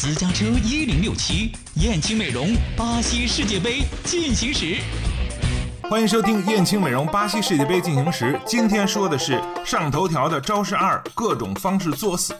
[0.00, 4.76] 私家车一零六七，燕青美容巴西世界杯进行时。
[5.90, 8.38] 欢迎收听燕青美容巴西世界杯进行时。
[8.46, 12.32] 今天说的是上头条的招式二，各种方式作死。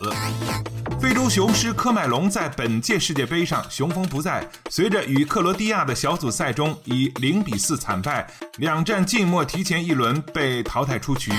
[1.00, 11.30] 非洲雄狮科麦隆在本届世界杯上雄风不再，随着与克罗地亚的小组赛中以零比四惨败，两战晋末提前一轮被淘汰出局。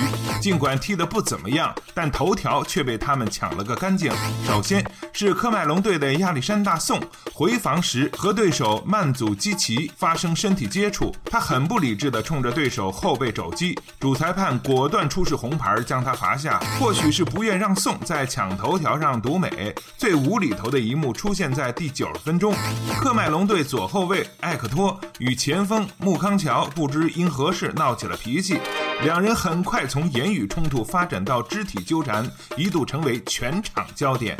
[0.41, 4.09] 尽管踢得不怎么样，但头条却被他们抢了个干净。
[4.47, 6.97] 首先是科麦隆队的亚历山大宋
[7.33, 16.59] 回防时和对手曼祖基奇发生身体接触，他很不理智地冲着对手后背肘击，主裁判果断出示红牌将他罚下。
[16.79, 19.48] 或许是不愿让宋在抢头条上独美。
[19.97, 22.53] 最无厘头的一幕出现在第九十分钟，
[23.01, 28.59] 科麦隆队左后卫艾克托与前锋穆康乔不知因何事闹起了脾气，
[29.03, 34.37] 两人很快从言语冲突发展到肢体纠缠，一度成为全场焦点。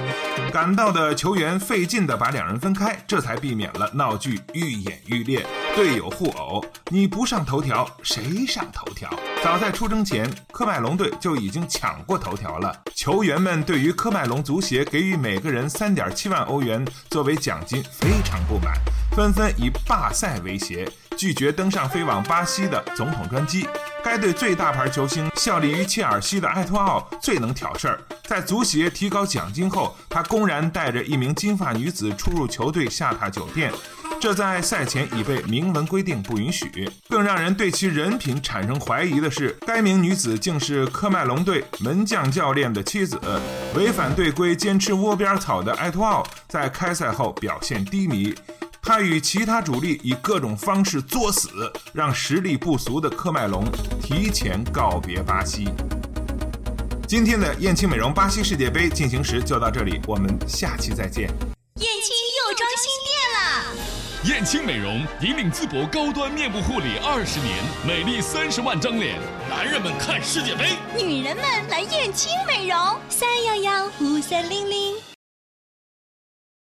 [0.51, 6.63] 赶到的球员费劲地把两人分开，这才避免了闹剧愈演愈烈，队友互殴。
[6.89, 9.09] 你不上头条，谁上头条？
[9.43, 12.75] 早在出征前，科麦隆队就已经抢过头条了。
[12.95, 18.73] 球员们对于科麦隆足协给予每个人三点七万欧元作为奖金非常不满，
[19.15, 23.67] 纷纷以罢赛威胁，拒绝登上飞往巴西的总统专机。
[24.03, 33.71] 该队最大牌球星效力于切尔西的埃托奥最能挑事儿，在足协提高奖金后，他公然带着一名金发女子出入球队下榻酒店。
[34.19, 36.69] 这在赛前已被明文规定不允许。
[37.07, 43.17] 更让人对其人品产生怀疑的是，该名女子竟是科麦隆队门将教练的妻子。
[43.75, 48.35] 违反队规、坚持窝边草的埃托奥在开赛后表现低迷，
[48.81, 51.49] 他与其他主力以各种方式作死，
[51.93, 53.63] 让实力不俗的科麦隆
[54.01, 55.69] 提前告别巴西。
[57.07, 61.29] 今天的燕青美容巴西世界杯进行时就到这里，我们下期再见。
[61.77, 62.28] 燕青。
[64.25, 67.55] 燕青美容引领淄博高端面部护理二十年，
[67.87, 69.17] 美丽三十万张脸。
[69.49, 70.71] 男人们看世界杯，
[71.01, 72.77] 女人们来燕青美容，
[73.07, 75.18] 三幺幺五三零零。